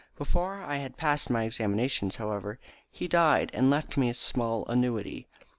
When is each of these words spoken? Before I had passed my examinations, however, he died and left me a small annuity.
Before 0.17 0.63
I 0.63 0.77
had 0.77 0.97
passed 0.97 1.29
my 1.29 1.43
examinations, 1.43 2.15
however, 2.15 2.57
he 2.89 3.07
died 3.07 3.51
and 3.53 3.69
left 3.69 3.97
me 3.97 4.09
a 4.09 4.15
small 4.15 4.65
annuity. 4.67 5.27